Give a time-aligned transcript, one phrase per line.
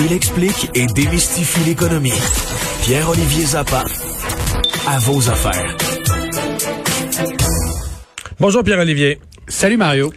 [0.00, 2.12] Il explique et démystifie l'économie.
[2.82, 3.84] Pierre-Olivier Zappa,
[4.86, 5.76] à vos affaires.
[8.38, 9.18] Bonjour Pierre-Olivier.
[9.48, 10.12] Salut Mario.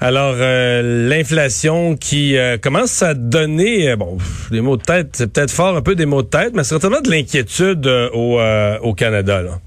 [0.00, 4.18] Alors, euh, l'inflation qui euh, commence à donner, euh, bon,
[4.52, 7.00] des mots de tête, c'est peut-être fort un peu des mots de tête, mais certainement
[7.00, 8.40] de l'inquiétude au,
[8.82, 9.42] au Canada.
[9.42, 9.58] Là.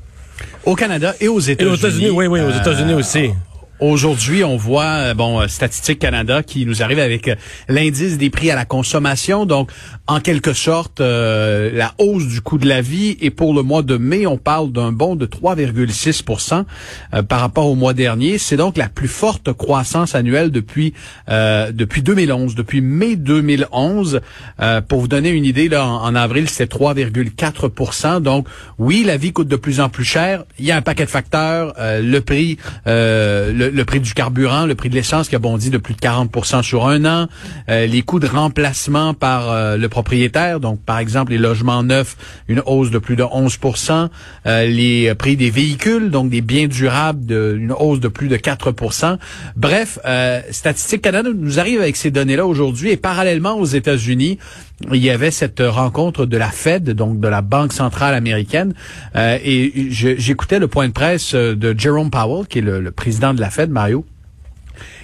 [0.64, 1.70] Au Canada et aux États-Unis.
[1.70, 3.32] Et aux États-Unis, oui, oui, aux États-Unis aussi.
[3.80, 7.36] Aujourd'hui, on voit, euh, bon, euh, Statistique Canada qui nous arrive avec euh,
[7.70, 9.46] l'indice des prix à la consommation.
[9.46, 9.70] Donc,
[10.08, 13.18] en quelque sorte, la hausse du coût de la vie.
[13.20, 16.64] Et pour le mois de mai, on parle d'un bond de 3,6%
[17.28, 18.38] par rapport au mois dernier.
[18.38, 20.94] C'est donc la plus forte croissance annuelle depuis
[21.28, 24.22] depuis 2011, depuis mai 2011.
[24.88, 28.48] pour vous donner une idée, là, en, avril, c'est 3,4% Donc,
[28.78, 30.46] oui, la vie coûte de plus en plus cher.
[30.58, 31.74] Il y a un paquet de facteurs.
[31.78, 35.78] le prix, le le, prix du carburant, le prix de l'essence qui a bondi de
[35.78, 37.28] plus de 40% sur un an,
[37.70, 42.18] euh, les coûts de remplacement par euh, le propriétaire, donc par exemple les logements neufs,
[42.48, 44.10] une hausse de plus de 11%
[44.46, 48.38] euh, les prix des véhicules, donc des biens durables, de, une hausse de plus de
[48.38, 49.18] 4%
[49.56, 50.00] Bref,
[50.52, 54.38] Statistique Canada nous arrive avec ces données-là aujourd'hui et parallèlement aux États-Unis,
[54.92, 58.74] il y avait cette rencontre de la Fed, donc de la Banque centrale américaine,
[59.16, 63.50] et j'écoutais le point de presse de Jerome Powell, qui est le président de la
[63.50, 64.06] Fed, Mario.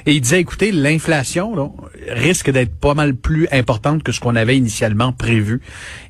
[0.06, 1.74] Et il disait, écoutez, l'inflation
[2.10, 5.62] risque d'être pas mal plus importante que ce qu'on avait initialement prévu.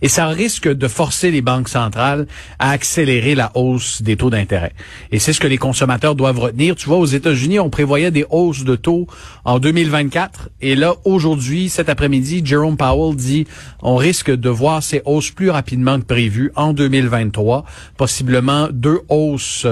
[0.02, 2.28] Et ça risque de forcer les banques centrales
[2.60, 4.74] à accélérer la hausse des taux d'intérêt.
[5.12, 6.76] Et c'est ce que les consommateurs doivent retenir.
[6.76, 9.08] Tu vois, aux États-Unis, on prévoyait des hausses de taux
[9.46, 10.50] en 2024.
[10.62, 13.46] Et là, aujourd'hui, cet après-midi, Jerome Powell dit,
[13.82, 17.66] on risque de voir ces hausses plus rapidement que prévu en 2023.
[17.98, 19.66] Possiblement deux hausses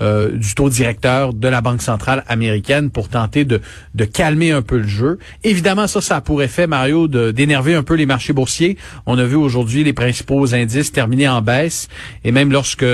[0.00, 3.59] euh, du taux directeur de la Banque centrale américaine pour tenter de
[3.94, 5.18] de, calmer un peu le jeu.
[5.44, 8.76] Évidemment, ça, ça a pour effet, Mario, d'énerver un peu les marchés boursiers.
[9.06, 11.88] On a vu aujourd'hui les principaux indices terminer en baisse.
[12.24, 12.84] Et même lorsque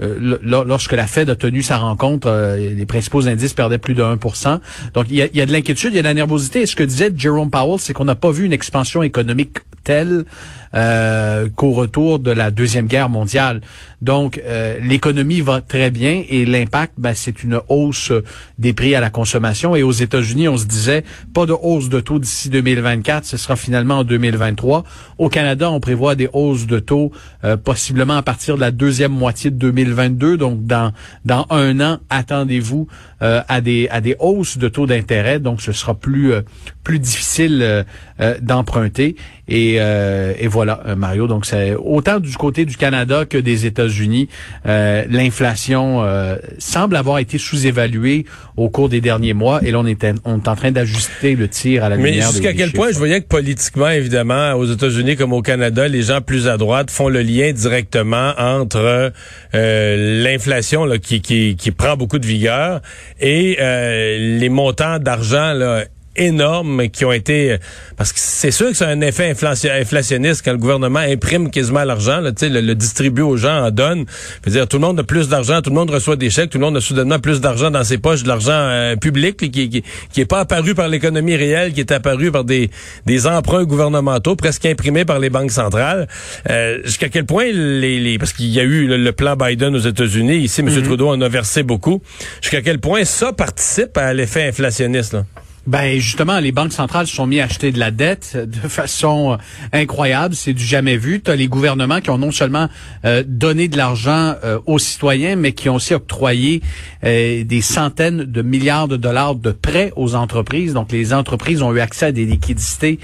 [0.00, 4.02] euh, lorsque la Fed a tenu sa rencontre, euh, les principaux indices perdaient plus de
[4.02, 4.60] 1%
[4.94, 6.62] Donc, il y a, y a de l'inquiétude, il y a de la nervosité.
[6.62, 10.24] Et ce que disait Jerome Powell, c'est qu'on n'a pas vu une expansion économique telle
[10.72, 13.60] euh, qu'au retour de la Deuxième Guerre mondiale.
[14.02, 18.12] Donc, euh, l'économie va très bien et l'impact, ben, c'est une hausse
[18.58, 19.74] des prix à la consommation.
[19.74, 21.02] Et aux États-Unis, on se disait,
[21.34, 24.84] pas de hausse de taux d'ici 2024, ce sera finalement en 2023.
[25.18, 27.10] Au Canada, on prévoit des hausses de taux
[27.44, 29.56] euh, possiblement à partir de la deuxième moitié de
[29.90, 30.36] 2022.
[30.36, 30.92] Donc, dans,
[31.24, 32.88] dans un an, attendez-vous
[33.20, 35.40] à, des, à des hausses de taux d'intérêt.
[35.40, 36.32] Donc, ce sera plus,
[36.84, 37.84] plus difficile
[38.40, 39.16] d'emprunter.
[39.48, 41.26] Et, et voilà euh, Mario.
[41.26, 44.28] Donc, c'est autant du côté du Canada que des États-Unis.
[44.66, 49.60] Euh, l'inflation euh, semble avoir été sous-évaluée au cours des derniers mois.
[49.62, 52.14] Et là, on est, on est en train d'ajuster le tir à la lumière.
[52.14, 56.02] Mais jusqu'à quel point je voyais que politiquement, évidemment, aux États-Unis comme au Canada, les
[56.02, 59.12] gens plus à droite font le lien directement entre
[60.22, 62.80] l'inflation qui, qui, qui prend beaucoup de vigueur.
[63.20, 65.54] Et les montants d'argent
[66.16, 67.58] énormes qui ont été
[67.96, 72.20] parce que c'est sûr que c'est un effet inflationniste quand le gouvernement imprime quasiment l'argent,
[72.20, 74.06] le, le, distribue aux gens, en donne.
[74.44, 76.58] Veut dire tout le monde a plus d'argent, tout le monde reçoit des chèques, tout
[76.58, 79.84] le monde a soudainement plus d'argent dans ses poches, de l'argent euh, public qui, qui
[80.12, 82.70] qui est pas apparu par l'économie réelle, qui est apparu par des
[83.06, 86.08] des emprunts gouvernementaux presque imprimés par les banques centrales.
[86.48, 89.80] Euh, jusqu'à quel point les, les parce qu'il y a eu le, plan Biden aux
[89.80, 90.68] États-Unis, ici M.
[90.68, 90.82] Mm-hmm.
[90.84, 92.00] Trudeau en a versé beaucoup.
[92.40, 95.24] Jusqu'à quel point ça participe à l'effet inflationniste là?
[95.66, 99.32] Ben justement, les banques centrales se sont mis à acheter de la dette de façon
[99.32, 99.36] euh,
[99.72, 101.20] incroyable, c'est du jamais vu.
[101.20, 102.68] Tu as les gouvernements qui ont non seulement
[103.04, 106.62] euh, donné de l'argent euh, aux citoyens, mais qui ont aussi octroyé
[107.02, 110.74] des centaines de milliards de dollars de prêts aux entreprises.
[110.74, 112.98] Donc les entreprises ont eu accès à des liquidités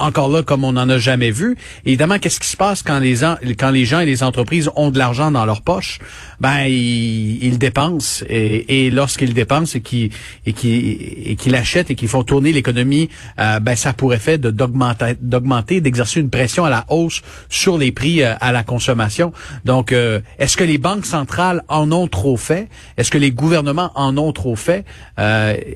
[0.00, 1.56] encore là comme on n'en a jamais vu.
[1.84, 3.18] évidemment, qu'est-ce qui se passe quand les
[3.56, 6.00] quand les gens et les entreprises ont de l'argent dans leur poche?
[6.44, 10.10] Ben ils, dépensent et, et lorsqu'ils dépensent et qu'ils
[10.44, 13.08] et qu'ils et qu'ils achètent et qui font tourner l'économie,
[13.38, 17.92] euh, ben ça pourrait faire d'augmenter, d'augmenter, d'exercer une pression à la hausse sur les
[17.92, 19.32] prix euh, à la consommation.
[19.64, 22.68] Donc, euh, est-ce que les banques centrales en ont trop fait?
[22.98, 24.84] Est-ce que les gouvernements en ont trop fait?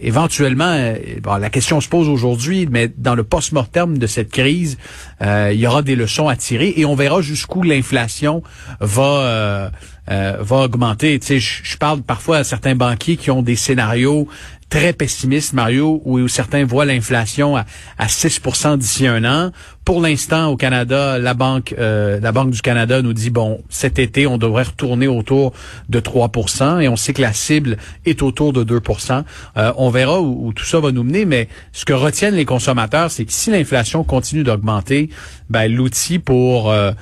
[0.02, 4.76] Éventuellement, bon, la question se pose aujourd'hui, mais dans le post-mortem de cette crise,
[5.22, 8.42] il y aura des leçons à tirer et on verra jusqu'où l'inflation
[8.80, 9.70] va
[10.08, 11.18] va augmenter.
[11.18, 14.26] Tu sais, je parle parfois à certains banquiers qui ont des scénarios
[14.68, 17.64] très pessimiste, Mario, où, certains voient l'inflation à,
[17.96, 18.40] à 6
[18.76, 19.50] d'ici un an.
[19.84, 23.98] Pour l'instant, au Canada, la banque, euh, la banque du Canada nous dit bon, cet
[23.98, 25.54] été, on devrait retourner autour
[25.88, 29.24] de 3% et on sait que la cible est autour de 2%
[29.56, 33.10] euh, On verra où, tout ça va nous mener, mais ce que retiennent les consommateurs,
[33.10, 35.08] c'est que si l'inflation continue d'augmenter,
[35.48, 36.92] ben, l'outil pour euh,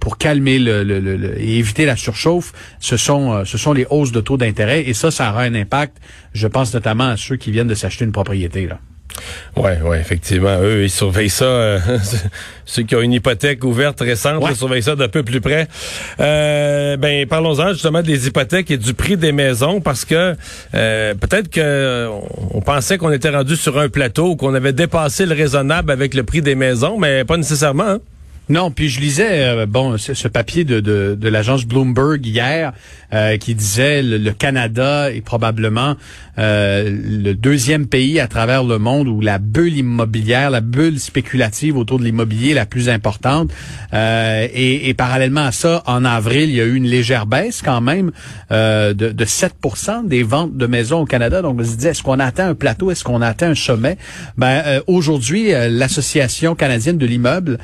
[0.00, 4.20] pour calmer le, le, et éviter la surchauffe, ce sont ce sont les hausses de
[4.20, 5.98] taux d'intérêt et ça, ça aura un impact.
[6.32, 8.78] Je pense notamment à ceux qui viennent de s'acheter une propriété là.
[9.56, 10.58] Ouais, ouais, effectivement.
[10.60, 11.44] Eux, ils surveillent ça.
[11.44, 11.78] Euh,
[12.64, 15.68] ceux qui ont une hypothèque ouverte récente, ils surveillent ça d'un peu plus près.
[16.20, 20.34] Euh, ben, parlons-en justement des hypothèques et du prix des maisons, parce que
[20.74, 22.08] euh, peut-être que
[22.54, 26.22] on pensait qu'on était rendu sur un plateau, qu'on avait dépassé le raisonnable avec le
[26.22, 27.82] prix des maisons, mais pas nécessairement.
[27.84, 27.98] Hein?
[28.48, 32.72] Non, puis je lisais bon ce, papier de, de, de l'agence Bloomberg hier
[33.40, 35.96] qui disait le, le, Canada est probablement
[36.38, 41.76] euh, le deuxième pays à travers le monde où la bulle immobilière, la bulle spéculative
[41.76, 43.50] autour de l'immobilier est la plus importante.
[43.92, 47.80] Euh, et, parallèlement à ça, en avril, il y a eu une légère baisse quand
[47.80, 48.12] même
[48.50, 51.42] euh, de, de 7% des ventes de maisons au Canada.
[51.42, 52.90] Donc, on se disait, est-ce qu'on atteint un plateau?
[52.90, 53.98] Est-ce qu'on atteint un sommet?
[54.36, 57.58] Ben, euh, aujourd'hui, euh, l'Association canadienne de l'immeuble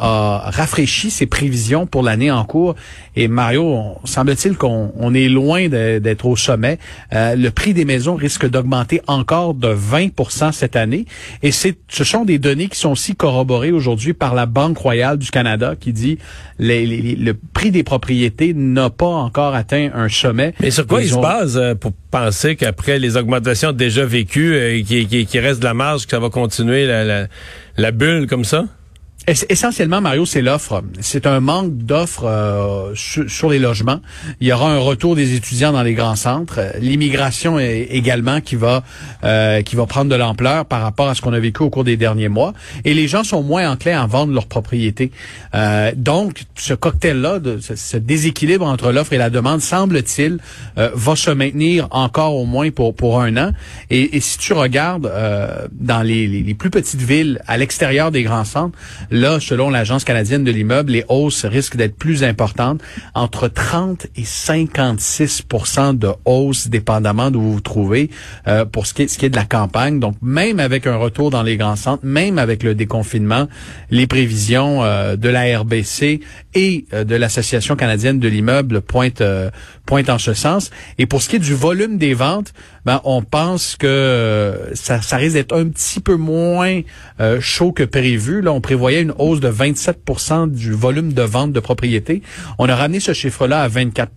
[0.00, 2.74] a rafraîchi ses prévisions pour l'année en cours.
[3.16, 6.78] Et Mario, semble-t-il qu'on on est loin d'être au sommet.
[7.12, 11.04] le prix des les maisons risquent d'augmenter encore de 20% cette année.
[11.42, 15.18] Et c'est, ce sont des données qui sont aussi corroborées aujourd'hui par la Banque royale
[15.18, 16.18] du Canada qui dit
[16.60, 20.54] les, le prix des propriétés n'a pas encore atteint un sommet.
[20.60, 24.80] Mais sur quoi ils, se basent euh, pour penser qu'après les augmentations déjà vécues, euh,
[24.84, 27.26] qui, qui, reste de la marge, que ça va continuer la,
[27.76, 28.66] la bulle comme ça?
[29.28, 30.82] Essentiellement, Mario, c'est l'offre.
[31.00, 34.00] C'est un manque d'offres euh, sur, les logements.
[34.40, 36.58] Il y aura un retour des étudiants dans les grands centres.
[36.80, 38.82] L'immigration également qui va
[39.22, 41.84] euh, qui va prendre de l'ampleur par rapport à ce qu'on a vécu au cours
[41.84, 42.52] des derniers mois.
[42.84, 45.12] Et les gens sont moins enclins à vendre leurs propriétés.
[45.54, 50.38] Euh, donc, ce cocktail-là, ce, déséquilibre entre l'offre et la demande, semble-t-il,
[50.76, 53.52] va se maintenir encore au moins pour pour un an.
[53.88, 55.08] Et, et si tu regardes
[55.70, 58.76] dans les, les plus petites villes à l'extérieur des grands centres,
[59.12, 62.80] Là, selon l'Agence canadienne de l'immeuble, les hausses risquent d'être plus importantes,
[63.12, 68.08] entre 30 et 56% de hausse, dépendamment d'où vous vous trouvez,
[68.48, 70.00] euh, pour ce qui, est, ce qui est de la campagne.
[70.00, 73.48] Donc, même avec un retour dans les grands centres, même avec le déconfinement,
[73.90, 76.20] les prévisions euh, de la RBC
[76.54, 79.22] et euh, de l'Association canadienne de l'immeuble pointent,
[79.84, 80.70] pointent en ce sens.
[80.96, 82.54] Et pour ce qui est du volume des ventes,
[82.86, 86.80] ben, on pense que ça, ça risque d'être un petit peu moins
[87.40, 88.40] chaud que prévu.
[88.40, 90.00] Là, on prévoyait une hausse de 27
[90.48, 92.22] du volume de vente de propriétés.
[92.58, 94.12] On a ramené ce chiffre-là à 24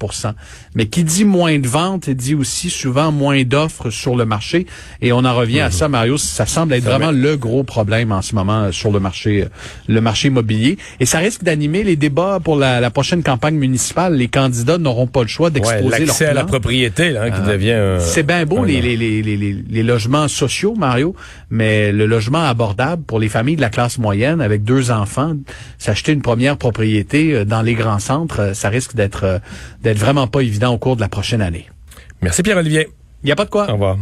[0.75, 4.65] Mais qui dit moins de ventes dit aussi souvent moins d'offres sur le marché.
[5.01, 5.71] Et on en revient à mhm.
[5.71, 6.17] ça, Mario.
[6.17, 9.45] Ça semble être vraiment le gros problème en ce moment sur le marché,
[9.87, 10.77] le marché immobilier.
[10.99, 14.15] Et ça risque d'animer les débats pour la, prochaine campagne municipale.
[14.15, 16.27] Les candidats n'auront pas le choix d'exposer ouais, leur plan.
[16.27, 18.05] à la propriété, là, qui euh, devient.
[18.05, 21.15] C'est bien beau les, les, les, les, les logements sociaux, Mario,
[21.49, 25.33] mais le logement abordable pour les familles de la classe moyenne avec deux enfants,
[25.77, 29.39] s'acheter une première propriété euh, dans les grands centres, euh, ça risque d'être euh,
[29.81, 31.69] d'être vraiment pas évident au cours de la prochaine année.
[32.21, 32.87] Merci Pierre-Olivier.
[33.23, 33.69] Il n'y a pas de quoi.
[33.69, 33.97] Au revoir.